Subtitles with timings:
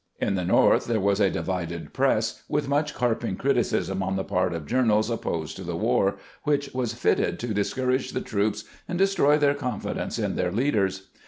[0.19, 4.23] In the North there was a di vided press, with much carping criticism on the
[4.23, 8.63] part of journals opposed to the war, which was fitted to dis courage the troops
[8.87, 11.09] and destroy their confidence in their leaders.